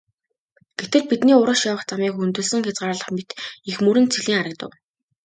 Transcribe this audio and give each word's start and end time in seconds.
Гэтэл 0.79 1.03
бидний 1.11 1.37
урагш 1.41 1.61
явах 1.71 1.83
замыг 1.89 2.13
хөндөлсөн 2.17 2.61
хязгаарлах 2.65 3.09
мэт 3.15 3.29
их 3.69 3.77
мөрөн 3.85 4.05
цэлийн 4.13 4.37
харагдав. 4.39 4.71